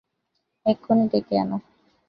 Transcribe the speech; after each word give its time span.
এক্ষনি 0.65 1.05
ডেকে 1.11 1.35
আনো। 1.43 1.57